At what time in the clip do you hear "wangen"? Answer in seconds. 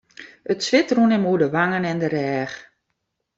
1.55-1.87